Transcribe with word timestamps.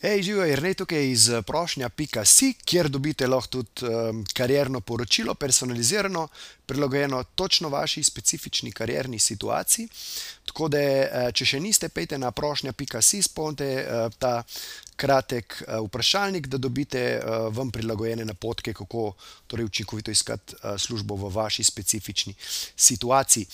Hej, 0.00 0.22
živijo, 0.22 0.44
je 0.44 0.74
tukaj 0.74 1.10
iz 1.10 1.30
prošnja.si, 1.46 2.52
kjer 2.64 2.88
dobite 2.88 3.26
lahko 3.26 3.48
tudi 3.48 3.82
um, 3.82 4.24
karjerno 4.34 4.80
poročilo, 4.80 5.34
personalizirano, 5.34 6.28
prilagojeno 6.66 7.22
točno 7.34 7.68
vaši 7.68 8.02
specifični 8.02 8.72
karjerni 8.72 9.18
situaciji. 9.18 9.88
Tako 10.46 10.68
da, 10.68 10.78
eh, 10.78 11.32
če 11.34 11.44
še 11.44 11.60
niste, 11.60 11.88
pejte 11.88 12.18
na 12.18 12.30
prošnja.si, 12.30 13.22
spomnite 13.22 13.66
uh, 13.74 14.12
ta 14.18 14.44
kratek 14.96 15.62
uh, 15.66 15.80
vprašalnik, 15.88 16.46
da 16.46 16.58
dobite 16.58 17.02
uh, 17.18 17.50
vam 17.50 17.70
prilagojene 17.70 18.24
napotke, 18.24 18.74
kako 18.74 19.16
torej 19.46 19.66
učinkovito 19.66 20.14
iskati 20.14 20.54
uh, 20.54 20.78
službo 20.78 21.16
v 21.16 21.32
vaši 21.34 21.64
specifični 21.64 22.34
situaciji. 22.76 23.46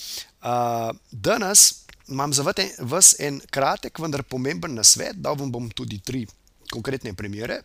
Uh, 0.44 0.92
danes 1.10 1.83
imam 2.08 2.32
za 2.32 2.44
vas 2.78 3.14
en 3.18 3.40
kratek, 3.50 3.98
vendar 3.98 4.22
pomemben 4.22 4.74
nasvet, 4.74 5.16
da 5.16 5.32
vam 5.32 5.52
bom 5.52 5.70
tudi 5.70 5.98
tri 5.98 6.26
konkretne 6.70 7.14
primere, 7.14 7.62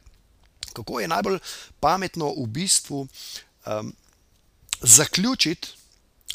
kako 0.74 1.00
je 1.00 1.08
najbolj 1.08 1.40
pametno 1.80 2.34
v 2.38 2.46
bistvu 2.48 3.08
um, 3.66 3.94
zaključiti 4.82 5.68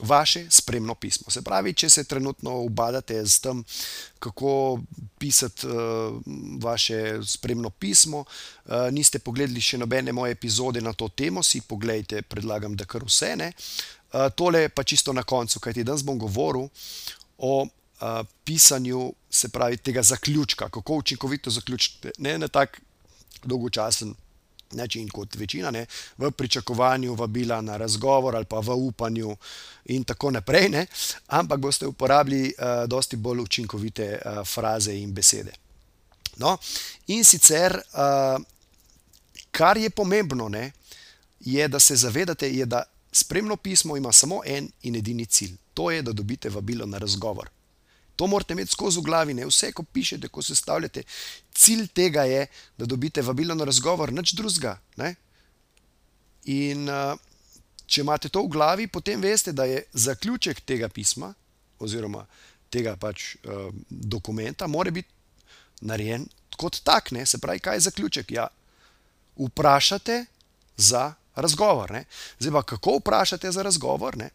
vaše 0.01 0.47
spremno 0.51 0.95
pismo. 0.95 1.31
Se 1.31 1.43
pravi, 1.43 1.73
če 1.75 1.91
se 1.91 2.05
trenutno 2.05 2.57
ubadate 2.61 3.21
z 3.27 3.41
tem, 3.41 3.65
kako 4.19 4.81
pisati 5.19 5.67
uh, 5.67 6.19
vaše 6.61 7.21
spremno 7.27 7.71
pismo, 7.71 8.25
uh, 8.25 8.91
niste 8.91 9.19
pogledali 9.19 9.61
še 9.61 9.79
nobene 9.79 10.13
moje 10.13 10.35
epizode 10.35 10.81
na 10.81 10.93
to 10.93 11.09
temo, 11.09 11.43
si 11.43 11.61
pogledajte, 11.61 12.23
predlagam, 12.23 12.75
da 12.77 12.85
kar 12.85 13.07
vse 13.07 13.37
ne. 13.37 13.53
Uh, 14.13 14.27
tole 14.35 14.69
pa 14.69 14.83
čisto 14.83 15.13
na 15.13 15.23
koncu, 15.23 15.61
kajti 15.61 15.85
danes 15.85 16.03
bom 16.03 16.19
govoril 16.19 16.69
o 17.39 17.67
pisanju, 18.45 19.13
se 19.31 19.49
pravi, 19.49 19.77
tega 19.77 20.03
zaključka, 20.03 20.69
kako 20.69 20.95
učinkovito 20.95 21.51
zaključiti, 21.51 22.11
ne 22.19 22.39
na 22.39 22.49
tak 22.49 22.81
dolgočasen 23.45 24.15
način 24.75 25.09
kot 25.09 25.35
večina, 25.35 25.71
ne, 25.71 25.87
v 26.19 26.31
pričakovanju 26.31 27.15
vabila 27.15 27.61
na 27.61 27.77
razgovor 27.77 28.37
ali 28.37 28.45
pa 28.45 28.59
v 28.59 28.75
upanju, 28.75 29.37
in 29.85 30.05
tako 30.05 30.31
naprej, 30.31 30.69
ne, 30.69 30.87
ampak 31.27 31.61
boste 31.61 31.87
uporabili 31.87 32.55
uh, 32.59 32.89
dosti 32.89 33.17
bolj 33.17 33.41
učinkovite 33.41 34.19
uh, 34.25 34.47
fraze 34.47 34.95
in 34.95 35.13
besede. 35.13 35.53
No, 36.37 36.59
in 37.07 37.25
sicer, 37.25 37.77
uh, 37.77 38.43
kar 39.51 39.79
je 39.79 39.91
pomembno, 39.91 40.49
ne, 40.49 40.73
je, 41.41 41.69
da 41.69 41.81
se 41.81 41.97
zavedate, 41.97 42.51
je, 42.51 42.67
da 42.67 42.83
spremno 43.13 43.57
pismo 43.57 43.97
ima 43.97 44.13
samo 44.13 44.41
en 44.47 44.71
in 44.83 44.97
edini 44.97 45.27
cilj. 45.27 45.57
To 45.75 45.91
je, 45.91 46.03
da 46.03 46.13
dobite 46.13 46.49
vabilo 46.49 46.87
na 46.87 46.99
razgovor. 46.99 47.51
To 48.17 48.27
morate 48.31 48.55
imeti 48.55 48.71
skozi 48.71 49.01
v 49.01 49.09
glavi, 49.09 49.35
ne 49.35 49.47
vse, 49.49 49.73
ko 49.75 49.83
pišete, 49.83 50.29
ko 50.29 50.43
se 50.43 50.55
stavljate. 50.55 51.03
Cilj 51.55 51.89
tega 51.95 52.25
je, 52.31 52.47
da 52.79 52.87
dobite 52.87 53.23
vabilo 53.23 53.55
na 53.55 53.65
razgovor, 53.65 54.13
nič 54.13 54.35
drugega. 54.39 54.79
In 56.45 56.89
uh, 56.89 57.17
če 57.87 58.05
imate 58.05 58.29
to 58.29 58.45
v 58.45 58.53
glavi, 58.55 58.87
potem 58.87 59.21
veste, 59.21 59.53
da 59.53 59.67
je 59.67 59.83
zaključek 59.93 60.61
tega 60.61 60.89
pisma 60.89 61.33
oziroma 61.83 62.23
tega 62.71 62.95
pač 63.01 63.35
uh, 63.43 63.71
dokumenta, 63.89 64.67
mora 64.71 64.91
biti 64.95 65.11
narejen 65.83 66.27
kot 66.57 66.81
tak. 66.85 67.11
Ne? 67.11 67.27
Se 67.27 67.39
pravi, 67.39 67.61
kaj 67.61 67.77
je 67.77 67.87
zaključek? 67.89 68.31
Ja, 68.31 68.47
vprašate 69.37 70.25
za 70.77 71.15
razgovor. 71.35 71.91
Ne? 71.91 72.05
Zdaj 72.39 72.53
pa, 72.53 72.63
kako 72.63 72.99
vprašate 73.01 73.53
za 73.53 73.63
razgovor? 73.63 74.17
Ne? 74.17 74.31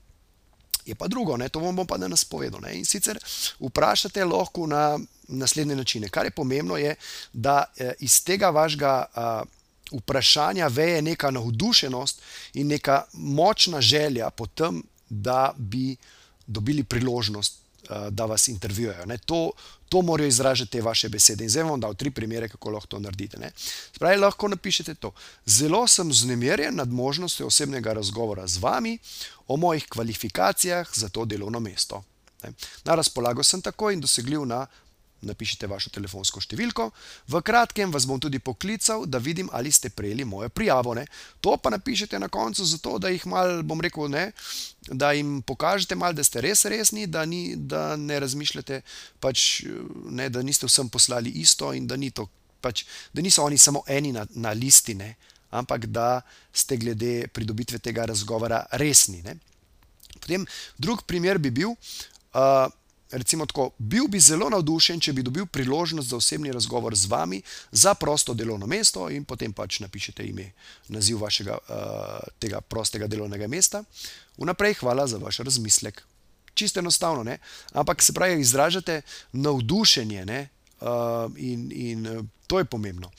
Je 0.90 0.96
pa 0.96 1.08
drugo, 1.08 1.38
ne? 1.38 1.50
to 1.50 1.60
vam 1.60 1.76
bom 1.76 1.88
pa 1.88 1.98
danes 1.98 2.26
povedal. 2.26 2.62
Ne? 2.62 2.76
In 2.80 2.86
sicer 2.86 3.20
vprašate 3.60 4.26
lahko 4.26 4.68
na 4.68 5.00
naslednje 5.28 5.76
načine. 5.76 6.10
Kar 6.10 6.26
je 6.26 6.36
pomembno, 6.36 6.78
je, 6.78 6.96
da 7.34 7.64
eh, 7.78 7.94
iz 8.00 8.24
tega 8.24 8.50
vašega 8.50 8.94
vprašanja 9.92 10.68
veje 10.68 11.02
neka 11.02 11.32
navdušenost 11.32 12.22
in 12.62 12.68
neka 12.68 13.04
močna 13.14 13.82
želja 13.82 14.30
po 14.30 14.46
tem, 14.46 14.84
da 15.10 15.54
bi 15.58 15.96
dobili 16.48 16.84
priložnost 16.84 17.60
Eh, 17.60 17.69
da 18.10 18.26
vas 18.26 18.48
intervjujejo. 18.48 19.18
To, 19.26 19.52
to 19.90 20.02
morajo 20.02 20.28
izražati 20.28 20.72
te 20.72 20.82
vaše 20.82 21.10
besede. 21.10 21.44
In 21.44 21.50
zdaj 21.50 21.64
vam 21.64 21.80
dam 21.80 21.96
tri 21.96 22.12
primere, 22.12 22.50
kako 22.50 22.70
lahko 22.70 22.88
to 22.88 23.00
naredite. 23.00 23.52
Spravi, 23.96 24.18
lahko 24.18 24.48
napišete 24.48 24.94
to. 24.94 25.12
Zelo 25.46 25.88
sem 25.88 26.10
vznemirjen 26.10 26.76
nad 26.76 26.90
možnostjo 26.90 27.48
osebnega 27.48 27.94
razgovora 27.94 28.48
z 28.48 28.58
vami 28.58 28.98
o 29.48 29.58
mojih 29.58 29.88
kvalifikacijah 29.90 30.90
za 30.94 31.10
to 31.10 31.26
delovno 31.26 31.60
mesto. 31.60 32.04
Na 32.84 32.96
razpolago 32.96 33.44
sem 33.44 33.62
tako 33.62 33.92
in 33.92 34.02
dosegljiv 34.02 34.46
na 34.46 34.68
napišite 35.22 35.68
vašo 35.68 35.92
telefonsko 35.94 36.42
številko. 36.44 36.90
V 37.32 37.42
kratkem 37.46 37.92
vas 37.92 38.06
bom 38.10 38.20
tudi 38.22 38.40
poklical, 38.40 39.06
da 39.06 39.22
vidim, 39.22 39.50
ali 39.52 39.72
ste 39.72 39.92
prejeli 39.92 40.26
mojo 40.26 40.50
prijavo. 40.50 40.96
Ne. 40.98 41.06
To 41.44 41.58
pa 41.58 41.72
napišete 41.74 42.20
na 42.20 42.30
koncu, 42.32 42.66
zato 42.66 42.98
da 43.02 43.12
jih 43.12 43.26
mal, 43.30 43.62
bom 43.64 43.82
rekel, 43.82 44.10
ne, 44.12 44.30
da 44.88 45.12
jim 45.18 45.40
pokažete, 45.46 45.98
mal, 46.00 46.16
da 46.16 46.24
ste 46.24 46.44
res 46.46 46.66
resni, 46.70 47.08
da, 47.08 47.26
ni, 47.26 47.56
da 47.56 47.96
ne 48.00 48.20
razmišljate, 48.20 48.82
pač, 49.20 49.64
ne, 50.10 50.30
da 50.30 50.44
niste 50.46 50.70
vsem 50.70 50.90
poslali 50.90 51.34
isto 51.42 51.74
in 51.76 51.88
da, 51.88 52.00
ni 52.00 52.12
to, 52.16 52.28
pač, 52.64 52.86
da 53.14 53.24
niso 53.26 53.44
oni 53.44 53.58
samo 53.58 53.84
eni 53.88 54.14
na, 54.16 54.26
na 54.36 54.56
listi, 54.56 54.96
ne, 54.98 55.14
ampak 55.52 55.90
da 55.90 56.22
ste 56.54 56.78
glede 56.78 57.28
pridobitve 57.34 57.80
tega 57.84 58.06
razgovora 58.10 58.64
resni. 58.80 59.24
Ne. 59.26 59.36
Potem 60.20 60.46
drug 60.78 61.06
primer 61.08 61.40
bi 61.42 61.52
bil. 61.54 61.74
Uh, 62.30 62.70
recimo 63.12 63.46
tako, 63.46 63.72
bil 63.78 64.08
bi 64.08 64.20
zelo 64.20 64.50
navdušen, 64.50 65.00
če 65.00 65.14
bi 65.14 65.24
dobil 65.24 65.46
priložnost 65.46 66.10
za 66.10 66.18
osebni 66.18 66.52
razgovor 66.52 66.96
z 66.96 67.10
vami 67.10 67.42
za 67.72 67.94
prosto 67.94 68.34
delovno 68.34 68.68
mesto 68.68 69.10
in 69.10 69.26
potem 69.26 69.54
pač 69.54 69.80
napišete 69.80 70.26
ime, 70.26 70.52
naziv 70.88 71.22
vašega 71.22 71.58
uh, 71.58 72.30
tega 72.40 72.62
prostega 72.62 73.08
delovnega 73.08 73.48
mesta. 73.48 73.84
Vnaprej 74.38 74.80
hvala 74.82 75.08
za 75.08 75.18
vaš 75.18 75.40
razmislek. 75.40 76.04
Čisto 76.54 76.80
enostavno, 76.80 77.24
ne? 77.24 77.38
ampak 77.74 78.02
se 78.02 78.14
pravi, 78.14 78.42
izražate 78.42 79.02
navdušenje 79.34 80.26
uh, 80.26 81.32
in, 81.38 81.72
in 81.72 82.08
uh, 82.08 82.26
to 82.48 82.60
je 82.60 82.66
pomembno. 82.66 83.12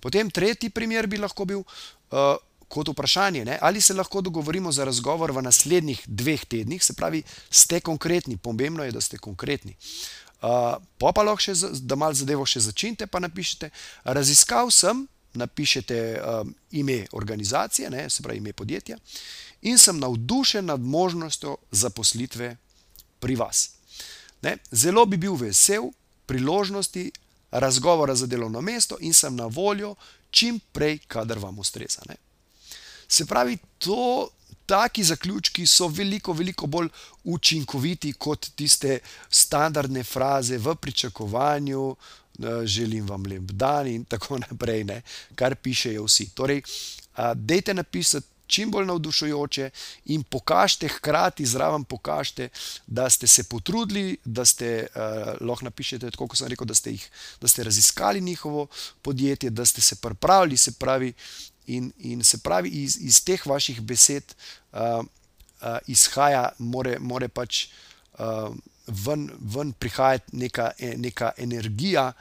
Potem 0.00 0.30
tretji 0.30 0.70
primer 0.70 1.06
bi 1.06 1.18
lahko 1.18 1.44
bil. 1.44 1.62
Kot 2.74 2.90
vprašanje, 2.90 3.44
ne, 3.46 3.58
ali 3.62 3.80
se 3.80 3.94
lahko 3.94 4.20
dogovorimo 4.20 4.72
za 4.72 4.84
razgovor 4.84 5.30
v 5.32 5.44
naslednjih 5.46 6.00
dveh 6.06 6.44
tednih, 6.44 6.82
se 6.82 6.96
pravi, 6.98 7.22
ste 7.50 7.78
konkretni, 7.80 8.36
pomembno 8.36 8.84
je, 8.84 8.92
da 8.92 9.00
ste 9.00 9.18
konkretni. 9.18 9.76
Uh, 10.42 10.74
pa 10.98 11.12
pa 11.14 11.22
lahko 11.22 11.40
še, 11.40 11.54
da 11.86 11.96
malo 11.96 12.18
zadevo 12.18 12.46
še 12.46 12.64
začnete, 12.66 13.06
pa 13.06 13.22
napišete. 13.22 13.70
Raziskal 14.10 14.74
sem, 14.74 15.06
napišete 15.38 16.00
um, 16.18 16.50
ime 16.70 17.04
organizacije, 17.12 17.90
ne, 17.90 18.08
se 18.10 18.22
pravi 18.22 18.42
ime 18.42 18.52
podjetja, 18.52 18.98
in 19.62 19.78
sem 19.78 19.98
navdušen 19.98 20.66
nad 20.66 20.80
možnostjo 20.80 21.56
zaposlitve 21.70 22.56
pri 23.22 23.38
vas. 23.38 23.70
Ne, 24.42 24.58
zelo 24.70 25.06
bi 25.06 25.16
bil 25.16 25.38
vesel 25.40 25.88
priložnosti 26.26 27.10
razgovora 27.50 28.14
za 28.14 28.26
delovno 28.26 28.60
mesto 28.60 28.96
in 29.00 29.14
sem 29.14 29.36
na 29.36 29.46
voljo 29.46 29.94
čim 30.30 30.60
prej, 30.72 30.98
kadar 31.06 31.38
vam 31.38 31.58
ustreza. 31.58 32.02
Se 33.14 33.26
pravi, 33.26 33.58
to, 33.78 34.28
taki 34.66 35.04
zaključki 35.04 35.66
so 35.66 35.86
veliko, 35.88 36.32
veliko 36.32 36.66
bolj 36.66 36.88
učinkoviti 37.24 38.12
kot 38.12 38.48
tiste 38.56 38.98
standardne 39.30 40.04
fraze 40.04 40.58
v 40.58 40.74
pričakovanju, 40.74 41.96
želim 42.64 43.06
vam 43.06 43.26
lep 43.26 43.52
dan 43.52 43.86
in 43.86 44.04
tako 44.04 44.38
naprej, 44.48 44.84
ne, 44.84 45.02
kar 45.34 45.54
pišejo 45.54 46.04
vsi. 46.08 46.30
Torej, 46.34 46.62
dejte 47.34 47.74
napisati. 47.74 48.28
Čim 48.46 48.68
bolj 48.70 48.84
navdušujoče, 48.86 49.70
in 50.12 50.22
pokažite, 50.22 50.88
hkrati 50.92 51.46
zraven 51.48 51.84
pokažite, 51.84 52.50
da 52.86 53.08
ste 53.10 53.26
se 53.26 53.44
potrudili, 53.48 54.18
da 54.24 54.44
ste, 54.44 54.86
uh, 54.86 55.30
lahko 55.40 55.64
napišete, 55.64 56.10
tako 56.12 56.28
kot 56.28 56.38
sem 56.38 56.50
rekel, 56.52 56.68
da 56.68 56.76
ste, 56.76 56.92
jih, 56.92 57.06
da 57.40 57.48
ste 57.48 57.64
raziskali 57.64 58.20
njihovo 58.20 58.66
podjetje, 59.02 59.50
da 59.50 59.64
ste 59.64 59.80
se 59.80 59.96
pripravili, 59.96 60.56
se 60.60 60.74
pravi, 60.78 61.14
In, 61.66 61.92
in 61.98 62.24
se 62.24 62.38
pravi, 62.44 62.68
iz, 62.68 62.98
iz 63.00 63.22
teh 63.24 63.46
vaših 63.46 63.80
besed 63.80 64.34
uh, 64.72 65.00
uh, 65.00 65.78
izhaja, 65.86 66.50
more, 66.58 66.98
more 67.00 67.28
pač 67.28 67.66
uh, 68.18 68.52
ven, 68.86 69.30
ven 69.40 69.72
prihajati 69.72 70.36
neka, 70.36 70.70
neka 70.96 71.32
energija, 71.38 72.12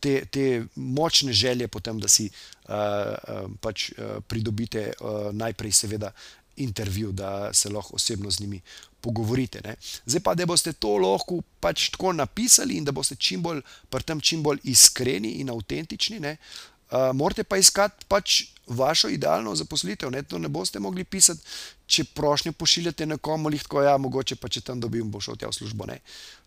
te, 0.00 0.24
te 0.30 0.64
močne 0.74 1.32
želje, 1.32 1.68
potem, 1.68 2.00
da 2.00 2.08
si 2.08 2.28
uh, 2.28 3.48
pač, 3.60 3.90
uh, 3.96 4.20
pridobite 4.28 4.90
uh, 5.00 5.30
najprej, 5.32 5.72
seveda, 5.72 6.12
intervju, 6.56 7.12
da 7.12 7.52
se 7.52 7.68
lahko 7.68 7.96
osebno 7.96 8.30
z 8.30 8.40
njimi 8.40 8.60
pogovorite. 9.00 9.60
Ne. 9.64 9.74
Zdaj 10.06 10.20
pa, 10.20 10.34
da 10.34 10.46
boste 10.46 10.72
to 10.72 10.96
lahko 11.02 11.40
pač 11.60 11.88
tako 11.90 12.12
napisali 12.12 12.78
in 12.78 12.84
da 12.84 12.92
boste 12.92 13.16
čim 13.16 13.42
bolj, 13.42 13.60
tem 14.04 14.20
čim 14.20 14.42
bolj 14.42 14.62
iskreni 14.62 15.40
in 15.42 15.50
avtentični, 15.50 16.20
ne, 16.20 16.36
uh, 16.36 17.10
morate 17.14 17.44
pa 17.44 17.58
iskati 17.60 18.06
pač 18.08 18.44
vašo 18.66 19.08
idealno 19.08 19.54
zaposlitev. 19.54 20.10
Ne, 20.10 20.22
to 20.22 20.38
ne 20.38 20.48
boste 20.48 20.80
mogli 20.80 21.04
pisati, 21.04 21.40
če 21.86 22.04
prošnjo 22.04 22.52
pošiljate 22.52 23.06
nekomu, 23.06 23.48
lahko 23.48 23.82
ja, 23.82 23.96
mogoče 23.98 24.36
pa 24.36 24.48
če 24.48 24.60
tam 24.60 24.80
dobim, 24.80 25.10
bo 25.10 25.20
šel 25.20 25.36
tja 25.36 25.48
v 25.48 25.56
službo. 25.56 25.86
Ne. 25.86 26.00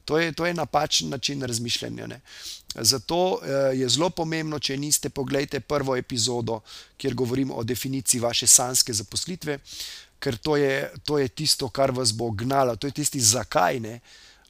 To 0.07 0.19
je, 0.19 0.31
to 0.31 0.45
je 0.45 0.53
napačen 0.53 1.09
način 1.09 1.43
razmišljanja. 1.43 2.07
Ne. 2.07 2.21
Zato 2.75 3.39
eh, 3.41 3.75
je 3.81 3.89
zelo 3.89 4.09
pomembno, 4.09 4.59
če 4.59 4.77
niste, 4.77 5.09
pogledajte 5.09 5.59
prvo 5.59 5.95
epizodo, 5.95 6.61
kjer 6.97 7.13
govorim 7.13 7.51
o 7.51 7.63
definiciji 7.63 8.21
vaše 8.21 8.47
sanske 8.47 8.93
zaposlitve, 8.93 9.59
ker 10.19 10.37
to 10.37 10.57
je, 10.57 10.89
to 11.05 11.19
je 11.19 11.27
tisto, 11.27 11.69
kar 11.69 11.91
vas 11.91 12.13
bo 12.13 12.31
gnalo, 12.31 12.75
to 12.75 12.87
je 12.87 12.95
tisti, 13.01 13.21
zakaj 13.21 13.79
ne. 13.79 13.99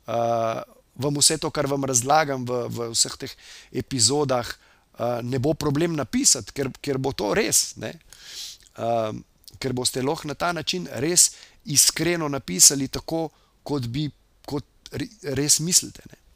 Uh, 0.08 0.62
vam 0.96 1.18
vse 1.20 1.36
to, 1.38 1.50
kar 1.52 1.68
vam 1.68 1.84
razlagam 1.84 2.46
v, 2.48 2.62
v 2.72 2.88
vseh 2.94 3.18
teh 3.20 3.34
epizodah, 3.84 4.48
uh, 4.48 4.67
ne 5.24 5.40
bo 5.40 5.54
problem 5.54 5.96
napisati, 5.96 6.54
ker, 6.54 6.72
ker 6.82 6.98
bo 6.98 7.14
to 7.14 7.34
res. 7.38 7.76
Uh, 7.78 9.12
ker 9.58 9.74
boste 9.74 10.02
lahko 10.02 10.30
na 10.30 10.36
ta 10.38 10.52
način 10.54 10.88
res 11.02 11.32
iskreno 11.66 12.28
napisali, 12.30 12.88
tako 12.88 13.30
kot 13.64 13.88
bi 13.92 14.08
res 15.38 15.60
mislite. 15.60 16.02
Ne. 16.12 16.27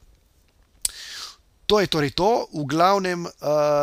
To 1.72 1.80
je 1.80 1.88
torej 1.88 2.12
to, 2.12 2.52
v 2.52 2.68
glavnem 2.68 3.24
uh, 3.24 3.32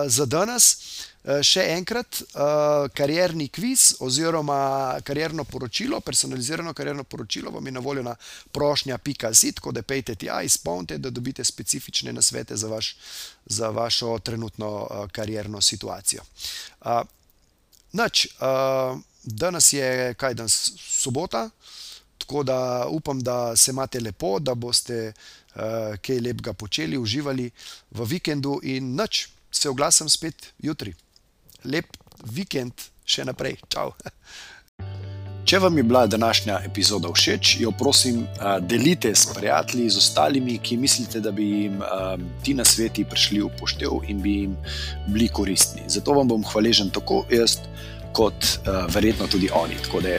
za 0.05 0.29
danes. 0.29 0.77
Uh, 1.25 1.41
še 1.41 1.63
enkrat, 1.73 2.19
uh, 2.21 2.85
karjerni 2.93 3.47
kviz 3.49 3.95
oziroma 4.05 5.01
karjerno 5.09 5.47
poročilo, 5.49 5.97
personalizirano 6.05 6.75
karjerno 6.77 7.07
poročilo 7.09 7.49
vam 7.51 7.65
je 7.65 7.73
na 7.73 7.81
voljo 7.81 8.05
na 8.05 8.13
prošnja.com, 8.53 9.55
tako 9.57 9.73
da 9.73 9.83
pejte 9.83 10.19
tja, 10.21 10.43
izpolnite, 10.45 10.99
da 11.01 11.09
dobite 11.09 11.45
specifične 11.45 12.13
nasvete 12.13 12.61
za, 12.61 12.69
vaš, 12.69 12.93
za 13.47 13.73
vašo 13.73 14.19
trenutno 14.19 14.69
uh, 14.69 15.09
karjerno 15.09 15.65
situacijo. 15.65 16.29
Uh, 16.85 17.01
nač, 17.97 18.27
uh, 18.37 19.01
danes 19.25 19.73
je 19.73 20.13
kaj 20.15 20.37
danes, 20.37 20.61
sobota. 20.77 21.49
Tako 22.19 22.43
da 22.43 22.87
upam, 22.91 23.21
da 23.25 23.57
se 23.57 23.71
imate 23.71 24.01
lepo, 24.01 24.39
da 24.39 24.55
boste 24.55 25.13
kaj 26.03 26.21
lepega 26.23 26.53
počeli, 26.53 26.99
uživali 26.99 27.51
v 27.91 28.07
vikendu 28.07 28.61
in 28.63 28.95
noč, 28.95 29.27
se 29.51 29.69
oglasim 29.69 30.09
spet 30.09 30.53
jutri. 30.63 30.95
Lep 31.65 31.97
vikend 32.25 32.91
še 33.09 33.25
naprej. 33.27 33.59
Čau. 33.73 33.93
Če 35.49 35.63
vam 35.65 35.79
je 35.81 35.83
bila 35.83 36.03
današnja 36.07 36.59
epizoda 36.67 37.09
všeč, 37.09 37.55
jo 37.63 37.71
prosim, 37.73 38.19
uh, 38.21 38.59
delite 38.61 39.15
s 39.17 39.31
prijatelji, 39.33 39.87
z 39.91 39.97
ostalimi, 39.97 40.59
ki 40.61 40.77
mislite, 40.77 41.23
da 41.25 41.33
bi 41.33 41.47
jim 41.47 41.79
uh, 41.81 42.21
ti 42.45 42.53
na 42.55 42.67
sveti 42.69 43.07
prišli 43.09 43.41
v 43.41 43.49
poštev 43.57 44.11
in 44.13 44.21
bi 44.21 44.35
jim 44.43 44.59
bili 45.07 45.31
koristni. 45.33 45.87
Zato 45.89 46.19
vam 46.19 46.29
bom 46.29 46.45
hvaležen 46.45 46.93
tako 46.93 47.23
jaz, 47.33 47.57
kot 48.13 48.59
verjetno 48.93 49.27
tudi 49.33 49.49
oni. 49.55 49.81
Tako 49.85 50.01
da 50.05 50.19